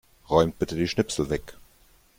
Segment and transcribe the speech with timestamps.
[0.31, 1.53] Räumt bitte die Schnipsel weg.